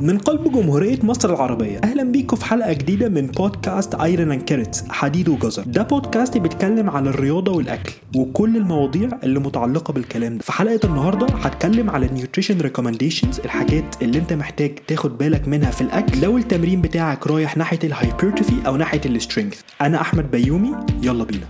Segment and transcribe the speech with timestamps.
[0.00, 4.84] من قلب جمهورية مصر العربية أهلا بيكم في حلقة جديدة من بودكاست Iron and Carrots
[4.90, 5.62] حديد وجزر.
[5.66, 10.42] ده بودكاست بيتكلم على الرياضة والأكل وكل المواضيع اللي متعلقة بالكلام ده.
[10.44, 15.70] في حلقة النهاردة هتكلم على ال nutrition recommendations الحاجات اللي انت محتاج تاخد بالك منها
[15.70, 16.20] في الأكل.
[16.20, 20.72] لو التمرين بتاعك رايح ناحية ال hypertrophy أو ناحية ال strength أنا أحمد بيومي
[21.02, 21.46] يلا بينا.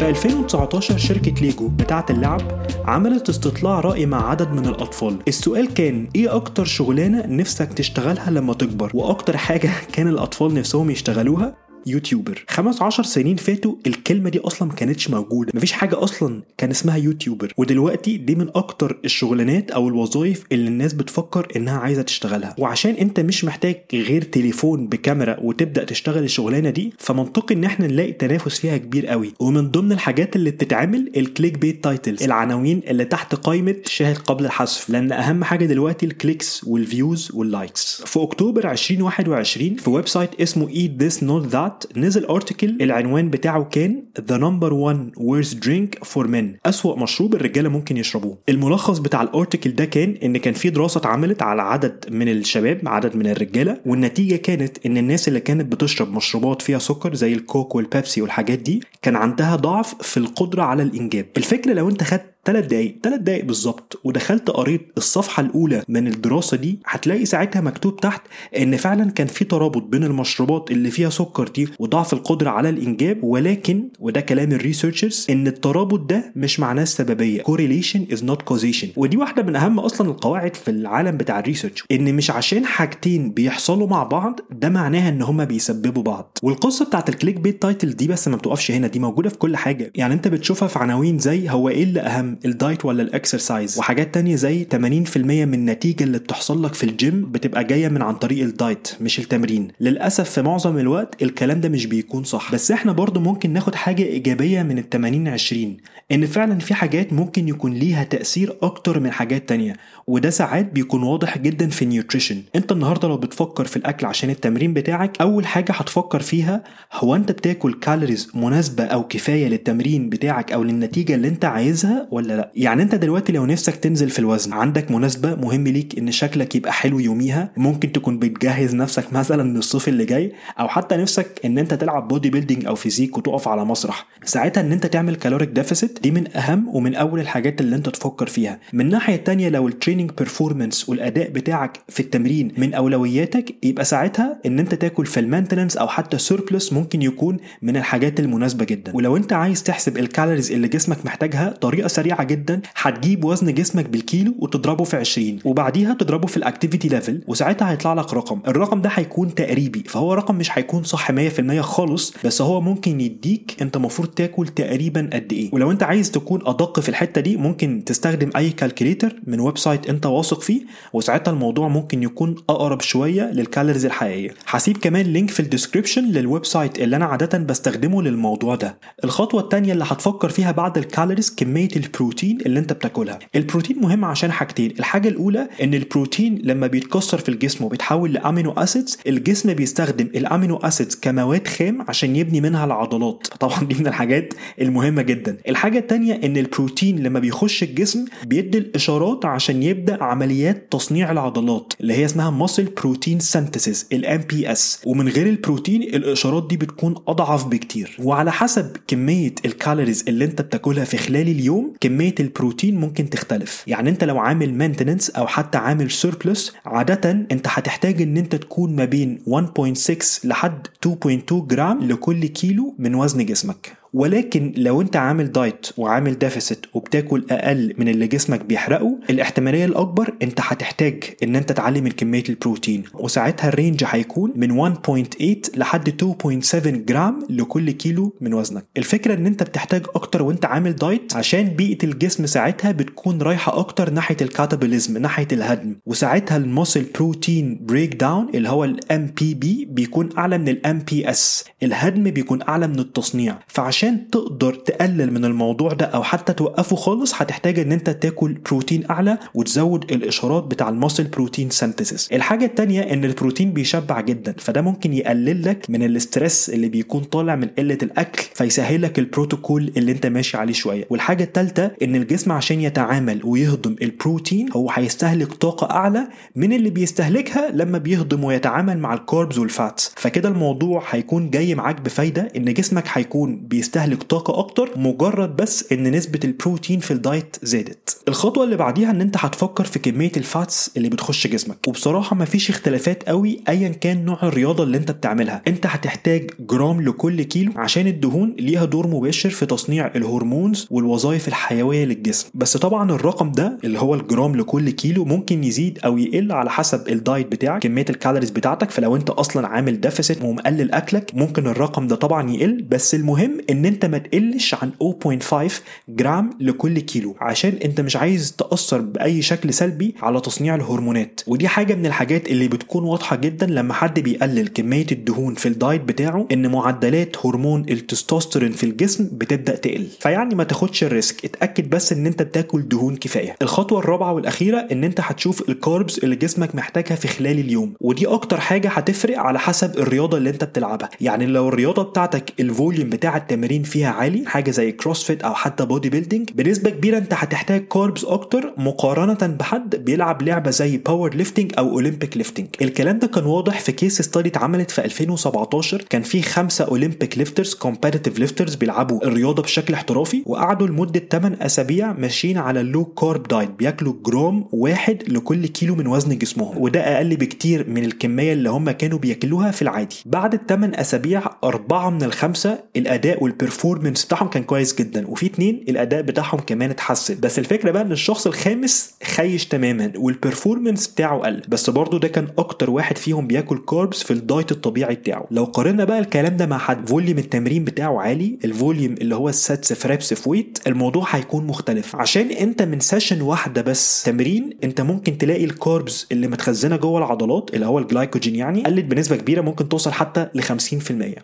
[0.00, 2.40] في 2019 شركة ليجو بتاعة اللعب
[2.84, 5.18] عملت استطلاع رأي مع عدد من الأطفال.
[5.28, 11.69] السؤال كان إيه أكتر شغلانة نفسك تشتغلها لما تكبر؟ وأكتر حاجة كان الأطفال نفسهم يشتغلوها؟
[11.86, 12.44] YouTuber.
[12.48, 15.52] خمس عشر سنين فاتوا الكلمة دي أصلا ما كانتش موجودة.
[15.54, 17.52] مفيش حاجة أصلا كان اسمها YouTuber.
[17.56, 22.54] ودلوقتي دي من أكتر الشغلانات أو الوظائف اللي الناس بتفكر إنها عايزة تشتغلها.
[22.58, 28.12] وعشان أنت مش محتاج غير تليفون بكاميرا وتبدأ تشتغل الشغلانة دي فمنطقي إن إحنا نلاقي
[28.12, 29.32] تنافس فيها كبير قوي.
[29.40, 34.90] ومن ضمن الحاجات اللي بتتعمل ال clickbait titles العناوين اللي تحت قائمة شاهد قبل الحذف.
[34.90, 40.08] لأن أهم حاجة دلوقتي ال clicks وال views وال likes في أكتوبر 2021 في ويب
[40.08, 45.20] site اسمه Eat This Not That بعد نزل article العنوان بتاعه كان The Number One
[45.22, 48.38] Worst Drink for Men أسوأ مشروب الرجالة ممكن يشربوه.
[48.48, 52.80] الملخص بتاع ال article ده كان إن كان في دراسة اتعملت على عدد من الشباب
[52.86, 57.74] عدد من الرجالة والنتيجة كانت إن الناس اللي كانت بتشرب مشروبات فيها سكر زي الكوك
[57.74, 61.26] والبيبسي والحاجات دي كان عندها ضعف في القدرة على الإنجاب.
[61.36, 66.56] الفكرة لو أنت خدت ثلاث دقايق ثلاث دقايق بالظبط ودخلت قريت الصفحة الأولى من الدراسة
[66.56, 68.22] دي هتلاقي ساعتها مكتوب تحت
[68.58, 73.24] إن فعلا كان في ترابط بين المشروبات اللي فيها سكر دي وضعف القدرة على الإنجاب
[73.24, 78.86] ولكن وده كلام ال researchers إن الترابط ده مش معناه السببية correlation is not causation.
[78.96, 83.30] ودي واحدة من أهم أصلا القواعد في العالم بتاع ال research إن مش عشان حاجتين
[83.32, 86.38] بيحصلوا مع بعض ده معناها إن هما بيسببوا بعض.
[86.42, 89.92] والقصة بتاعت ال clickbait title دي بس ما بتقفش هنا دي موجودة في كل حاجة.
[89.94, 93.78] يعني أنت بتشوفها في عناوين زي هو إيه اللي أهم؟ ال diet ولا ال exercise.
[93.78, 94.76] وحاجات تانية زي 80%
[95.16, 99.18] من النتيجة اللي بتحصل لك في الجيم بتبقى جاية من عن طريق ال diet مش
[99.18, 99.68] التمرين.
[99.80, 102.52] للأسف في معظم الوقت الكلام ده مش بيكون صح.
[102.52, 105.76] بس إحنا برضو ممكن ناخد حاجة إيجابية من ال 80 20
[106.12, 109.72] إن فعلا في حاجات ممكن يكون ليها تأثير أكتر من حاجات تانية
[110.06, 114.30] وده ساعات بيكون واضح جدا في ال nutrition أنت النهارده لو بتفكر في الأكل عشان
[114.30, 120.52] التمرين بتاعك أول حاجة هتفكر فيها هو أنت بتاكل calories مناسبة أو كفاية للتمرين بتاعك
[120.52, 124.52] أو للنتيجة اللي أنت عايزها ولا لا؟ يعني انت دلوقتي لو نفسك تنزل في الوزن
[124.52, 129.88] عندك مناسبة مهم ليك إن شكلك يبقى حلو يوميها؟ ممكن تكون بتجهز نفسك مثلا للصيف
[129.88, 134.60] اللي جاي؟ أو حتى نفسك إن أنت تلعب bodybuilding أو physique وتقف على مسرح؟ ساعتها
[134.60, 138.58] إن أنت تعمل caloric deficit دي من أهم ومن أول الحاجات اللي أنت تفكر فيها.
[138.72, 144.40] من الناحية الثانية لو ال training performance والأداء بتاعك في التمرين من أولوياتك يبقى ساعتها
[144.46, 148.96] إن أنت تاكل في ال maintenance أو حتى surplus ممكن يكون من الحاجات المناسبة جدا.
[148.96, 153.88] ولو أنت عايز تحسب ال calories اللي جسمك محتاجها طريقة سريعة جدا هتجيب وزن جسمك
[153.88, 158.40] بالكيلو وتضربه في 20 وبعديها تضربه في ال activity level وساعتها هيطلع لك رقم.
[158.48, 163.56] الرقم ده هيكون تقريبي فهو رقم مش هيكون صح 100% خالص بس هو ممكن يديك
[163.62, 165.50] انت المفروض تاكل تقريبا قد إيه.
[165.52, 170.06] ولو انت عايز تكون أدق في الحتة دي ممكن تستخدم أي calculator من website انت
[170.06, 170.60] واثق فيه
[170.92, 174.34] وساعتها الموضوع ممكن يكون أقرب شوية لل calories الحقيقية.
[174.46, 178.78] هسيب كمان link في ال description لل website اللي أنا عاده بستخدمه للموضوع ده.
[179.04, 181.68] الخطوة الثانية اللي هتفكر فيها بعد ال calories كمية
[182.00, 183.18] البروتين اللي انت بتاكلها.
[183.36, 184.74] البروتين مهم عشان حاجتين.
[184.78, 190.21] الحاجة الأولى إن البروتين لما بيتكسر في الجسم وبيتحول ل amino acids الجسم بيستخدم ال
[190.21, 193.26] amino acids كمواد خام عشان يبني منها العضلات.
[193.40, 195.36] طبعا دي من الحاجات المهمة جدا.
[195.48, 201.94] الحاجة الثانية إن البروتين لما بيخش الجسم بيدي الإشارات عشان يبدأ عمليات تصنيع العضلات اللي
[201.94, 207.96] هي اسمها muscle protein synthesis ال MPS ومن غير البروتين الإشارات دي بتكون أضعف بكتير.
[208.02, 213.64] وعلى حسب كمية ال calories اللي انت بتاكلها في خلال اليوم كمية البروتين ممكن تختلف.
[213.66, 218.76] يعني انت لو عامل maintenance أو حتى عامل surplus عادة انت هتحتاج إن انت تكون
[218.76, 223.79] ما بين 1.6 لحد 2.2 جرام لكل كيلو من وزن جسمك.
[223.92, 230.14] ولكن لو انت عامل diet وعامل deficit وبتاكل أقل من اللي جسمك بيحرقه الاحتمالية الأكبر
[230.22, 232.82] انت هتحتاج إن انت تعلي من كميه البروتين.
[232.94, 238.66] وساعتها ال range هيكون من 1.8 لحد 2.7 جرام لكل كيلو من وزنك.
[238.76, 243.90] الفكرة إن انت بتحتاج أكتر وانت عامل diet عشان بيئة الجسم ساعتها بتكون رايحة أكتر
[243.90, 245.76] ناحية ال catabolism ناحية الهدم.
[245.86, 251.44] وساعتها ال muscle protein breakdown اللي هو ال MPB بيكون أعلى من ال MP S
[251.62, 253.38] الهدم بيكون أعلى من التصنيع.
[253.48, 258.32] فعشان وعشان تقدر تقلل من الموضوع ده أو حتى توقفه خالص هتحتاج إن أنت تاكل
[258.32, 264.34] بروتين أعلى وتزود الإشارات بتاع ال muscle protein synthesis الحاجة التانية إن البروتين بيشبع جدا
[264.38, 268.98] فده ممكن يقلل لك من ال stress اللي بيكون طالع من قلة الأكل فيسهل لك
[268.98, 270.84] البروتوكول اللي أنت ماشي عليه شوية.
[270.90, 277.50] والحاجة الثالثه إن الجسم عشان يتعامل ويهضم البروتين هو هيستهلك طاقة أعلى من اللي بيستهلكها
[277.50, 282.44] لما بيهضم ويتعامل مع ال carbs وال fats فكده الموضوع هيكون جاي معاك بفايدة إن
[282.54, 283.36] جسمك هيكون
[283.70, 288.02] بيستهلك طاقة أكتر مجرد بس إن نسبة البروتين في ال diet زادت.
[288.08, 291.68] الخطوة اللي بعديها إن أنت هتفكر في كمية ال fats اللي بتخش جسمك.
[291.68, 295.42] وبصراحة مفيش اختلافات قوي ايا كان نوع الرياضة اللي أنت بتعملها.
[295.48, 301.28] أنت هتحتاج جرام لكل كيلو عشان الدهون ليها دور مباشر في تصنيع ال hormones والوظائف
[301.28, 302.28] الحيوية للجسم.
[302.34, 306.88] بس طبعا الرقم ده اللي هو الجرام لكل كيلو ممكن يزيد أو يقل على حسب
[306.88, 308.70] ال diet بتاعك كمية ال calories بتاعتك.
[308.70, 312.62] فلو أنت أصلا عامل deficit ومقلل أكلك ممكن الرقم ده طبعا يقل.
[312.62, 315.52] بس المهم إن أنت ما تقلش عن 0.5
[315.88, 321.20] جرام لكل كيلو عشان أنت مش عايز تأثر بأي شكل سلبي على تصنيع الهرمونات.
[321.26, 325.53] ودي حاجة من الحاجات اللي بتكون واضحة جدا لما حد بيقلل كمية الدهون في ال
[325.53, 329.86] diet بتاعه إن معدلات هرمون التستوستيرون في الجسم بتبدأ تقل.
[330.00, 333.36] فيعني ما تاخدش ال risk اتأكد بس إن أنت بتاكل دهون كفاية.
[333.42, 337.74] الخطوة الرابعة والأخيرة إن أنت هتشوف ال carbs اللي جسمك محتاجها في خلال اليوم.
[337.80, 340.88] ودي أكتر حاجة هتفرق على حسب الرياضة اللي أنت بتلعبها.
[341.00, 343.16] يعني لو الرياضة بتاعتك ال volume بتاع
[343.50, 348.54] التمارين فيها عالي حاجة زي CrossFit أو حتى bodybuilding بنسبة كبيرة أنت هتحتاج carbs أكتر
[348.56, 354.02] مقارنة بحد بيلعب لعبة زي powerlifting أو Olympic lifting الكلام ده كان واضح في case
[354.02, 360.22] study اتعملت في 2017 كان في خمسة Olympic lifters competitive lifters بيلعبوا الرياضة بشكل احترافي
[360.26, 365.74] وقعدوا لمدة 8 أسابيع ماشيين على ال low carb diet بياكلوا جرام واحد لكل كيلو
[365.74, 366.58] من وزن جسمهم.
[366.58, 369.96] وده أقل بكتير من الكمية اللي هم كانوا بياكلوها في العادي.
[370.06, 375.64] بعد الثمان أسابيع أربعة من الخمسة الأداء وال performance بتاعهم كان كويس جدا وفي اتنين
[375.68, 377.20] الأداء بتاعهم كمان اتحسن.
[377.20, 381.42] بس الفكرة بقى إن الشخص الخامس خيش تماما وال performance بتاعه قل.
[381.48, 385.26] بس برضه ده كان أكتر واحد فيهم بياكل carbs في ال diet الطبيعي بتاعه.
[385.30, 389.28] لو قارنا بقى الكلام ده مع حد volume التمرين بتاعه عالي ال volume اللي هو
[389.28, 391.96] ال sets في reps في weight الموضوع هيكون مختلف.
[391.96, 396.98] عشان أنت من session واحدة بس تمرين أنت ممكن تلاقي ال carbs اللي متخزنة جوه
[396.98, 400.44] العضلات اللي هو الجلايكوجين يعني قلت بنسبة كبيرة ممكن توصل حتى ل 50%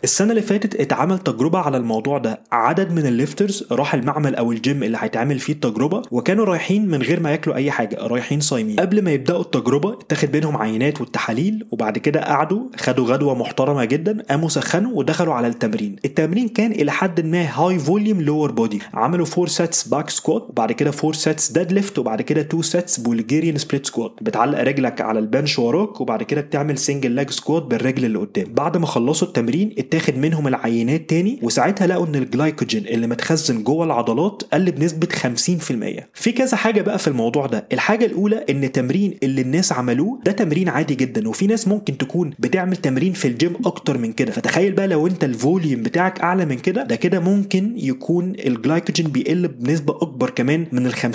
[0.04, 4.52] السنة اللي فاتت اتعمل تجربة على الموضوع ده عدد من ال lifters راح المعمل أو
[4.52, 8.80] الجيم اللي هيتعمل فيه التجربة وكانوا رايحين من غير ما ياكلوا أي حاجة رايحين صايمين.
[8.80, 14.22] قبل ما يبدأوا التجربة اتاخد منهم عينات والتحاليل وبعد كده قعدوا خدوا غدوة محترمة جدا
[14.30, 15.96] قاموا سخنوا ودخلوا على التمرين.
[16.04, 20.72] التمرين كان إلى حد ما high volume lower body عملوا 4 sets back squat وبعد
[20.72, 25.25] كده 4 sets deadlift وبعد كده 2 sets Bulgarian split squat بتعلق رجلك على ال
[25.25, 28.46] bench وراك وبعد كده بتعمل single leg squat بالرجل اللي قدام.
[28.54, 33.84] بعد ما خلصوا التمرين اتاخد منهم العينات تاني وساعتها لقوا إن الجلايكوجين اللي متخزن جوه
[33.84, 37.66] العضلات قل بنسبة 50% في كذا حاجة بقى في الموضوع ده.
[37.72, 42.30] الحاجة الأولى إن التمرين اللي الناس عملوه ده تمرين عادي جدا وفي ناس ممكن تكون
[42.38, 44.32] بتعمل تمرين في الجيم أكتر من كده.
[44.32, 49.06] فتخيل بقى لو أنت ال volume بتاعك أعلى من كده ده كده ممكن يكون الجلايكوجين
[49.06, 51.06] بيقل بنسبة أكبر كمان من ال 50%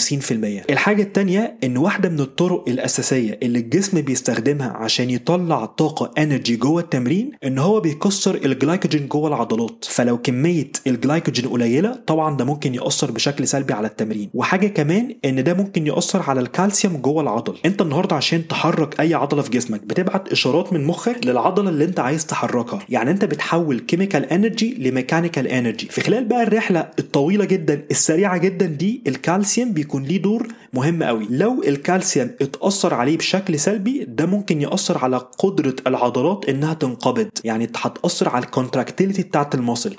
[0.69, 6.81] الحاجة الثانية إن واحدة من الطرق الأساسية اللي الجسم بيستخدمها عشان يطلع طاقة energy جوه
[6.81, 9.85] التمرين إن هو بيكسر الجلايكوجين جوه العضلات.
[9.89, 14.29] فلو كمية الجلايكوجين قليلة طبعا ده ممكن يأثر بشكل سلبي على التمرين.
[14.33, 17.57] وحاجة كمان إن ده ممكن يأثر على الكالسيوم جوه العضل.
[17.65, 21.99] أنت النهارده عشان تحرك أي عضلة في جسمك بتبعت إشارات من مخك للعضلة اللي أنت
[21.99, 22.79] عايز تحركها.
[22.89, 28.37] يعني أنت بتحول chemical energy ل mechanical energy في خلال بقى الرحلة الطويلة جدا السريعة
[28.37, 34.25] جدا دي الكالسيوم بيكون ليه دور مهم قوي لو الكالسيوم اتأثر عليه بشكل سلبي ده
[34.25, 37.27] ممكن يأثر على قدرة العضلات إنها تنقبض.
[37.43, 39.95] يعني هتأثر على ال contractility بتاعت ال muscle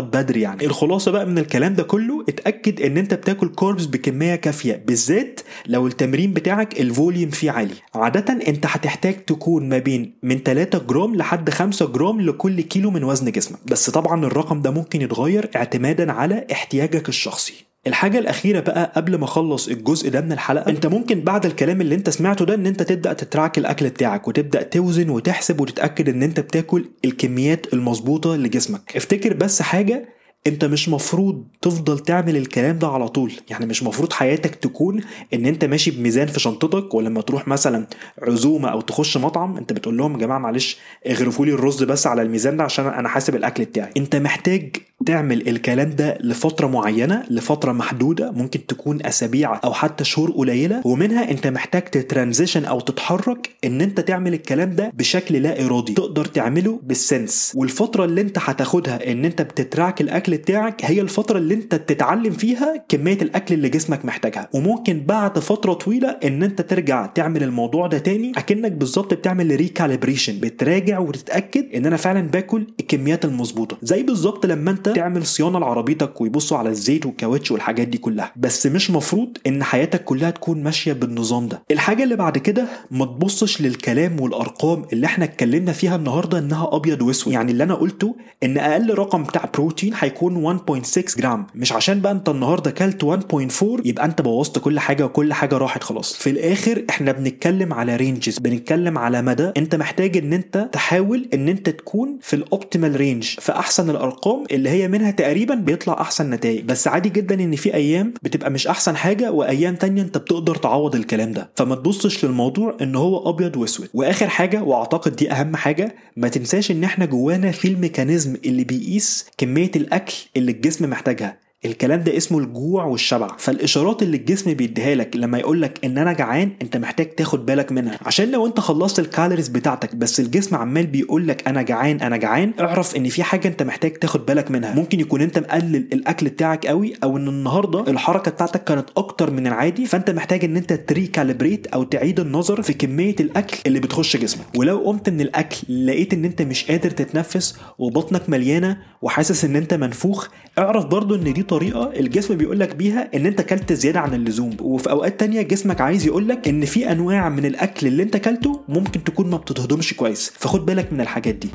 [0.00, 0.66] بدري يعني.
[0.66, 5.86] الخلاصة بقى من الكلام ده كله اتأكد إن أنت بتاكل carbs بكمية كافية بالذات لو
[5.86, 7.74] التمرين بتاعك ال volume فيه عالي.
[7.94, 13.04] عادة أنت هتحتاج تكون ما بين من 3 جرام لحد 5 جرام لكل كيلو من
[13.04, 13.58] وزن جسمك.
[13.66, 17.69] بس طبعا الرقم ده ممكن يتغير اعتمادا على احتياجك الشخصي.
[17.86, 21.94] الحاجة الأخيرة بقى قبل ما أخلص الجزء ده من الحلقة أنت ممكن بعد الكلام اللي
[21.94, 26.22] أنت سمعته ده إن أنت تبدأ ت track الأكل بتاعك وتبدأ توزن وتحسب وتتأكد إن
[26.22, 28.96] أنت بتاكل الكميات المظبوطة لجسمك.
[28.96, 30.08] افتكر بس حاجة
[30.46, 33.32] انت مش مفروض تفضل تعمل الكلام ده على طول.
[33.50, 35.00] يعني مش مفروض حياتك تكون
[35.34, 37.86] ان انت ماشي بميزان في شنطتك ولما تروح مثلا
[38.22, 42.22] عزومة أو تخش مطعم انت بتقول لهم يا جماعة معلش اغرفوا لي الرز بس على
[42.22, 43.90] الميزان ده عشان أنا حاسب الأكل بتاعي.
[43.96, 50.30] انت محتاج تعمل الكلام ده لفترة معينة لفترة محدودة ممكن تكون أسابيع أو حتى شهور
[50.30, 55.64] قليلة ومنها انت محتاج ت transition أو تتحرك إن انت تعمل الكلام ده بشكل لا
[55.66, 55.92] إرادي.
[55.94, 57.52] تقدر تعمله بال sense.
[57.56, 62.30] والفترة اللي انت هتاخدها إن انت بت track الأكل بتاعك هي الفترة اللي أنت تتعلم
[62.30, 64.48] فيها كمية الأكل اللي جسمك محتاجها.
[64.54, 70.38] وممكن بعد فترة طويلة إن أنت ترجع تعمل الموضوع ده تاني أكنك بالظبط بتعمل recalibration
[70.40, 73.76] بتراجع وتتأكد إن أنا فعلا باكل الكميات المظبوطة.
[73.82, 78.32] زي بالظبط لما أنت تعمل صيانة لعربيتك ويبصوا على الزيت والكاوتش والحاجات دي كلها.
[78.36, 81.62] بس مش مفروض إن حياتك كلها تكون ماشية بالنظام ده.
[81.70, 87.02] الحاجة اللي بعد كده ما تبصش للكلام والأرقام اللي إحنا اتكلمنا فيها النهارده إنها أبيض
[87.02, 87.32] وأسود.
[87.32, 91.46] يعني اللي أنا قلته إن أقل رقم بتاع بروتين هيكون 1.6 جرام.
[91.54, 95.84] مش عشان بقى انت النهارده كلت 1.4 يبقى انت بوظت كل حاجة وكل حاجة راحت
[95.84, 96.16] خلاص.
[96.16, 101.48] في الآخر إحنا بنتكلم على ranges بنتكلم على مدى انت محتاج ان انت تحاول ان
[101.48, 106.30] انت تكون في ال optimal range في أحسن الأرقام اللي هي منها تقريبا بيطلع أحسن
[106.30, 106.64] نتائج.
[106.64, 110.94] بس عادي جدا إن في أيام بتبقى مش أحسن حاجة وأيام تانية انت بتقدر تعوض
[110.94, 111.50] الكلام ده.
[111.56, 113.88] فما تبصش للموضوع إن هو أبيض وأسود.
[113.94, 118.64] وآخر حاجة وأعتقد دي أهم حاجة ما تنساش إن إحنا جوانا في ال mechanism اللي
[118.64, 121.38] بيقيس كمية الأكل اللي الجسم محتاجها.
[121.64, 123.28] الكلام ده اسمه الجوع والشبع.
[123.38, 127.72] فالإشارات اللي الجسم بيديها لك لما يقول لك إن أنا جعان أنت محتاج تاخد بالك
[127.72, 127.98] منها.
[128.06, 132.16] عشان لو أنت خلصت ال calories بتاعتك بس الجسم عمال بيقول لك أنا جعان أنا
[132.16, 134.74] جعان اعرف إن في حاجة أنت محتاج تاخد بالك منها.
[134.74, 139.46] ممكن يكون أنت مقلل الأكل بتاعك قوي أو إن النهارده الحركة بتاعتك كانت أكتر من
[139.46, 144.16] العادي فأنت محتاج إن أنت ت recalibrate أو تعيد النظر في كمية الأكل اللي بتخش
[144.16, 144.44] جسمك.
[144.56, 149.74] ولو قمت من الأكل لقيت إن أنت مش قادر تتنفس وبطنك مليانة وحاسس إن أنت
[149.74, 154.14] منفوخ اعرف برضو إن دي طريقة الجسم بيقول لك بيها إن أنت كلت زيادة عن
[154.14, 154.56] اللزوم.
[154.60, 158.60] وفي أوقات تانية جسمك عايز يقول لك إن في أنواع من الأكل اللي أنت كلته
[158.68, 160.32] ممكن تكون ما بتتهضمش كويس.
[160.38, 161.48] فخد بالك من الحاجات دي.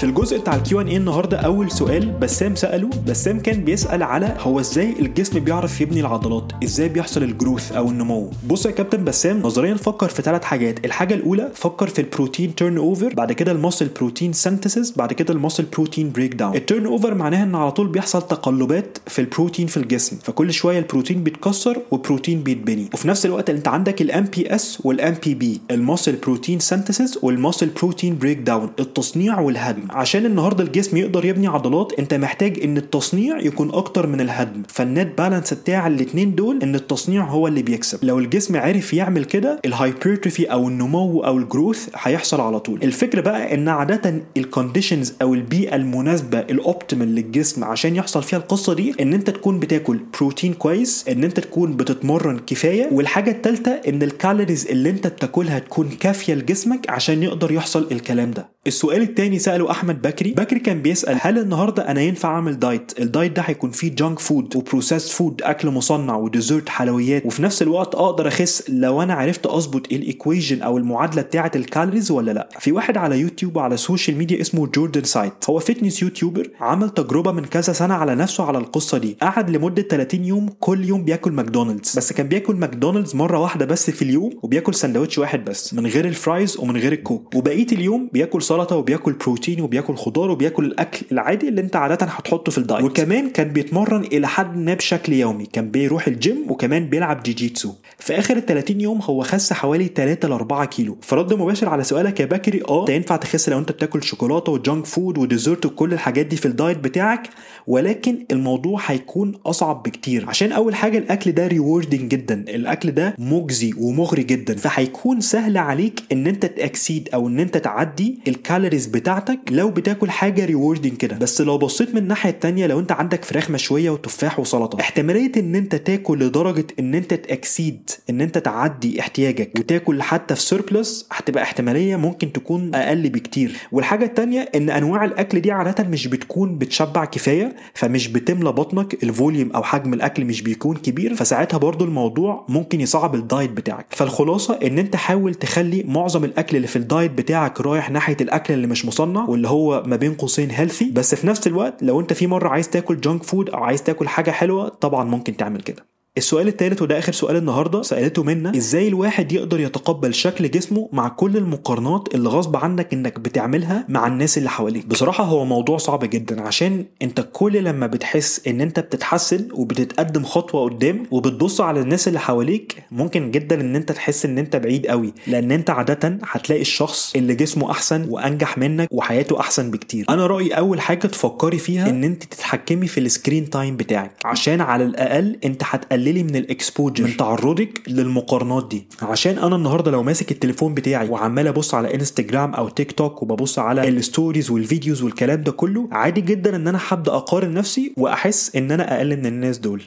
[0.00, 4.60] في الجزء بتاع ال Q&A النهارده أول سؤال بسام سأله بسام كان بيسأل على هو
[4.60, 9.42] إزاي الجسم بيعرف يبني العضلات؟ إزاي بيحصل ال growth أو النمو؟ بص يا كابتن بسام
[9.42, 10.84] نظريا فكر في ثلاث حاجات.
[10.84, 15.34] الحاجة الأولى فكر في ال protein turnover بعد كده ال muscle protein synthesis بعد كده
[15.34, 19.76] ال muscle protein breakdown ال turnover معناها إن على طول بيحصل تقلبات في البروتين في
[19.76, 22.88] الجسم فكل شوية البروتين بيتكسر وبروتين بيتبني.
[22.94, 27.66] وفي نفس الوقت أنت عندك ال MPS وال MPB ال muscle protein synthesis وال muscle
[27.66, 29.89] protein breakdown التصنيع والهدم.
[29.92, 34.62] عشان النهارده الجسم يقدر يبني عضلات انت محتاج ان التصنيع يكون أكتر من الهدم.
[34.68, 37.98] فال net balance بتاع الاثنين دول ان التصنيع هو اللي بيكسب.
[38.04, 42.82] لو الجسم عرف يعمل كده ال hypertrophy أو النمو أو ال growth هيحصل على طول.
[42.82, 48.38] الفكرة بقى ان عادة ال conditions أو البيئة المناسبة ال optimal للجسم عشان يحصل فيها
[48.38, 52.88] القصة دي ان انت تكون بتاكل بروتين كويس ان انت تكون بتتمرن كفاية.
[52.92, 58.30] والحاجة الثالثه ان ال calories اللي انت بتاكلها تكون كافية لجسمك عشان يقدر يحصل الكلام
[58.30, 58.48] ده.
[58.70, 60.30] السؤال الثاني سأله أحمد بكري.
[60.30, 64.18] بكري كان بيسأل هل النهارده أنا ينفع أعمل diet؟ ال diet ده هيكون فيه junk
[64.18, 67.26] food و processed food أكل مصنع و dessert حلويات.
[67.26, 71.62] وفي نفس الوقت أقدر أخس لو أنا عرفت أظبط ال equation أو المعادلة بتاعة ال
[71.62, 72.48] calories ولا لأ.
[72.60, 75.32] في واحد على يوتيوب وعلى السوشيال ميديا اسمه جوردن سايت.
[75.50, 79.16] هو fitness YouTuber عمل تجربة من كذا سنة على نفسه على القصة دي.
[79.22, 81.96] قعد لمدة 30 يوم كل يوم بياكل ماكدونالدز.
[81.96, 86.04] بس كان بياكل ماكدونالدز مرة واحدة بس في اليوم وبياكل سندوتش واحد بس من غير
[86.04, 87.34] ال fries ومن غير الكوك.
[87.34, 92.58] وبقية اليوم بياكل وبياكل بروتين وبياكل خضار وبياكل الأكل العادي اللي أنت عادة هتحطه في
[92.58, 92.84] ال diet.
[92.84, 95.46] وكمان كان بيتمرن إلى حد ما بشكل يومي.
[95.46, 97.72] كان بيروح الجيم وكمان بيلعب jiu-jitsu.
[97.98, 100.96] في آخر ال 30 يوم هو خس حوالي 3 ل 4 كيلو.
[101.02, 104.59] فرد مباشر على سؤالك يا بكري آه انت ينفع تخس لو أنت بتاكل شوكولاتة و
[104.59, 107.28] junk food و dessert وكل الحاجات دي في ال diet بتاعك؟
[107.66, 110.24] ولكن الموضوع هيكون أصعب بكتير.
[110.28, 112.44] عشان أول حاجة الأكل ده rewarding جدا.
[112.48, 114.56] الأكل ده مجزي ومغري جدا.
[114.56, 119.70] فهيكون سهل عليك إن أنت ت exceed أو إن أنت تعدي ال calories بتاعتك لو
[119.70, 121.16] بتاكل حاجة rewarding كده.
[121.18, 125.54] بس لو بصيت من الناحية التانية لو انت عندك فراخ مشوية وتفاح وسلطة احتمالية إن
[125.54, 131.08] انت تاكل لدرجة إن انت ت exceed إن انت تعدي احتياجك وتاكل حتى في surplus
[131.12, 133.56] هتبقى احتمالية ممكن تكون أقل بكتير.
[133.72, 139.11] والحاجة التانية إن أنواع الأكل دي عادة مش بتكون بتشبع كفاية فمش بتملى بطنك ال
[139.11, 143.86] volume أو حجم الأكل مش بيكون كبير فساعتها برضو الموضوع ممكن يصعب ال diet بتاعك.
[143.90, 148.54] فالخلاصة إن انت حاول تخلي معظم الأكل اللي في ال diet بتاعك رايح ناحية الأكل
[148.54, 152.12] اللي مش مصنع واللي هو ما بين قوسين healthy بس في نفس الوقت لو أنت
[152.12, 155.86] في مرة عايز تاكل junk food أو عايز تاكل حاجة حلوة طبعا ممكن تعمل كده.
[156.18, 161.08] السؤال الثالث وده آخر سؤال النهارده سألته منا إزاي الواحد يقدر يتقبل شكل جسمه مع
[161.08, 166.04] كل المقارنات اللي غصب عنك إنك بتعملها مع الناس اللي حواليك؟ بصراحة هو موضوع صعب
[166.04, 172.08] جدا عشان أنت كل لما بتحس إن أنت بتتحسن وبتتقدم خطوة قدام وبتبص على الناس
[172.08, 176.60] اللي حواليك ممكن جدا إن أنت تحس إن أنت بعيد قوي لأن أنت عادة هتلاقي
[176.62, 180.06] الشخص اللي جسمه أحسن وأنجح منك وحياته أحسن بكتير.
[180.08, 184.60] أنا رأيي أول حاجة تفكري فيها إن أنت تتحكمي في ال screen time بتاعك عشان
[184.60, 185.62] على الأقل أنت
[186.00, 188.86] هتقللي من ال exposure من تعرضك للمقارنات دي.
[189.02, 193.58] عشان أنا النهارده لو ماسك التليفون بتاعي وعمال أبص على انستجرام أو تيك توك وببص
[193.58, 198.56] على ال stories والفيديوز والكلام ده كله عادي جدا إن أنا هبدا أقارن نفسي وأحس
[198.56, 199.82] إن أنا أقل من الناس دول.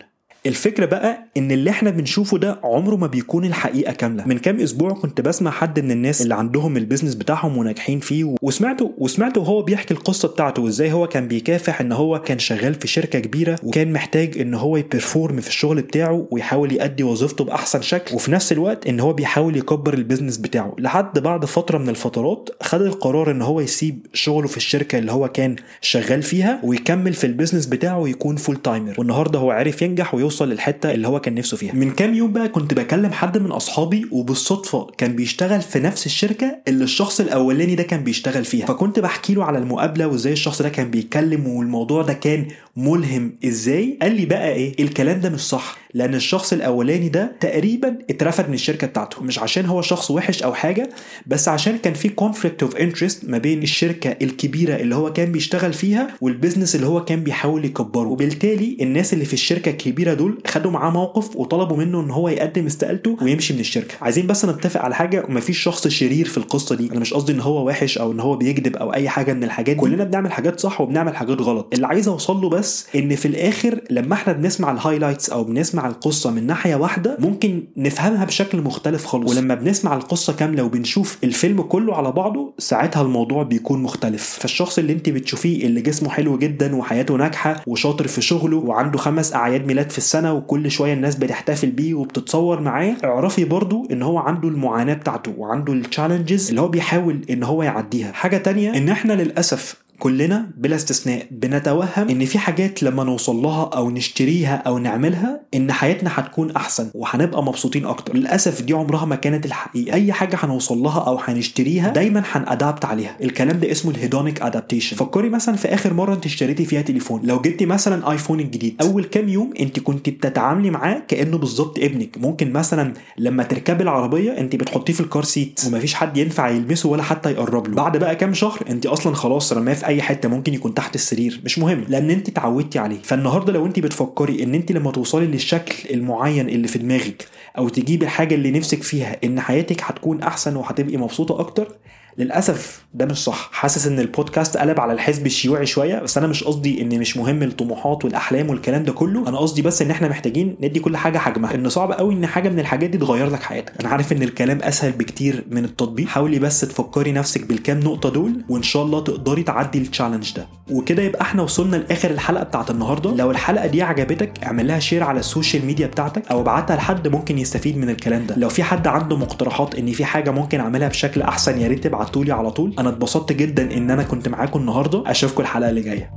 [0.46, 4.28] الفكرة بقى إن اللي إحنا بنشوفه ده عمره ما بيكون الحقيقة كاملة.
[4.28, 8.36] من كام أسبوع كنت بسمع حد من الناس اللي عندهم ال business بتاعهم وناجحين فيه
[8.42, 12.88] وسمعته وسمعته وهو بيحكي القصة بتاعته وإزاي هو كان بيكافح إن هو كان شغال في
[12.88, 17.82] شركة كبيرة وكان محتاج إن هو ي perform في الشغل بتاعه ويحاول يأدي وظيفته بأحسن
[17.82, 20.76] شكل وفي نفس الوقت إن هو بيحاول يكبر ال business بتاعه.
[20.80, 25.28] لحد بعد فترة من الفترات خد القرار إن هو يسيب شغله في الشركة اللي هو
[25.28, 30.33] كان شغال فيها ويكمل في ال business بتاعه ويكون full-timer والنهاردة هو عرف ينجح ويوصل
[30.42, 31.74] للحتة اللي هو كان نفسه فيها.
[31.74, 36.56] من كام يوم بقى كنت بكلم حد من أصحابي وبالصدفة كان بيشتغل في نفس الشركة
[36.68, 38.66] اللي الشخص الأولاني ده كان بيشتغل فيها.
[38.66, 42.46] فكنت بحكي له على المقابلة وإزاي الشخص ده كان بيتكلم والموضوع ده كان
[42.78, 47.98] ملهم إزاي؟ قال لي بقى إيه؟ الكلام ده مش صح لأن الشخص الأولاني ده تقريبا
[48.10, 49.24] اترفد من الشركة بتاعته.
[49.24, 50.90] مش عشان هو شخص وحش أو حاجة
[51.28, 55.74] بس عشان كان في conflict of interest ما بين الشركة الكبيرة اللي هو كان بيشتغل
[55.74, 58.08] فيها وال business اللي هو كان بيحاول يكبره.
[58.08, 62.66] وبالتالي الناس اللي في الشركة الكبيرة دول خدوا معاه موقف وطلبوا منه إن هو يقدم
[62.66, 63.96] استقالته ويمشي من الشركة.
[64.02, 66.92] عايزين بس نتفق على حاجة ومفيش شخص شرير في القصة دي.
[66.92, 69.76] أنا مش قصدي إن هو وحش أو إن هو بيكذب أو أي حاجة من الحاجات
[69.76, 69.82] دي.
[69.82, 71.68] كلنا بنعمل حاجات صح وبنعمل حاجات غلط.
[71.74, 72.63] اللي عايز أوصل له بس
[72.96, 77.64] إن في الآخر لما إحنا بنسمع ال highlights أو بنسمع القصة من ناحية واحدة ممكن
[77.78, 79.32] نفهمها بشكل مختلف خالص.
[79.32, 84.38] ولما بنسمع القصة كاملة وبنشوف الفيلم كله على بعضه ساعتها الموضوع بيكون مختلف.
[84.42, 89.34] فالشخص اللي انت بتشوفيه اللي جسمه حلو جدا وحياته ناجحة وشاطر في شغله وعنده خمس
[89.34, 94.18] أعياد ميلاد في السنة وكل شوية الناس بتحتفل بيه وبتتصور معاه اعرفي برضو إن هو
[94.18, 98.12] عنده المعاناة بتاعته وعنده ال challenges اللي هو بيحاول إن هو يعديها.
[98.12, 103.70] حاجة تانية إن إحنا للأسف كلنا بلا استثناء بنتوهم إن في حاجات لما نوصل لها
[103.76, 108.16] أو نشتريها أو نعملها إن حياتنا هتكون أحسن وهنبقى مبسوطين أكتر.
[108.16, 109.94] للأسف دي عمرها ما كانت الحقيقة.
[109.94, 113.18] أي حاجة هنوصل لها أو هنشتريها دايما هن adapt عليها.
[113.24, 117.22] الكلام ده اسمه ال hedonic adaptation فكري مثلا في آخر مرة أنت اشتريتي فيها تليفون.
[117.24, 122.18] لو جبتي مثلا آيفون الجديد أول كام يوم أنت كنت بتتعاملي معاه كأنه بالظبط ابنك.
[122.18, 126.90] ممكن مثلا لما تركبي العربية أنت بتحطيه في ال car seat ومفيش حد ينفع يلمسه
[126.90, 127.76] ولا حتى يقرب له.
[127.76, 131.42] بعد بقى كام شهر أنت أصلا خلاص رماه في أي حتة ممكن يكون تحت السرير
[131.46, 133.02] مش مهم لأن أنت اتعودتي عليه.
[133.04, 138.06] فالنهاردة لو أنت بتفكري إن أنت لما توصلي للشكل المعين اللي في دماغك أو تجيبي
[138.06, 141.76] الحاجة اللي نفسك فيها إن حياتك هتكون أحسن وهتبقي مبسوطة أكتر
[142.18, 143.50] للأسف ده مش صح.
[143.54, 147.44] حاسس إن البودكاست قلب على الحزب الشيوعي شوية بس أنا مش قصدي إن مش مهم
[147.44, 149.28] الطموحات والأحلام والكلام ده كله.
[149.30, 151.56] أنا قصدي بس إن إحنا محتاجين ندي كل حاجة حجمها.
[151.56, 153.74] إن صعب قوي إن حاجة من الحاجات دي تغير لك حياتك.
[153.80, 156.08] أنا عارف إن الكلام أسهل بكتير من التطبيق.
[156.08, 160.48] حاولي بس تفكري نفسك بالكام نقطة دول وإن شاء الله تقدري تعدي ال challenge ده.
[160.72, 163.12] وكده يبقى إحنا وصلنا لآخر الحلقة بتاعت النهارده.
[163.12, 167.08] لو الحلقة دي عجبتك اعمل لها share على ال social media بتاعتك أو ابعتها لحد
[167.08, 168.36] ممكن يستفيد من الكلام ده.
[168.38, 172.32] لو في حد عنده مقترحات إن في حاجة ممكن أعملها بشكل أحسن يا ريت تبعتولي
[172.32, 172.76] على طول.
[172.80, 175.04] أنا اتبسطت جدا إن أنا كنت معاكم النهارده.
[175.12, 176.12] أشوفكم الحلقة اللي جاية.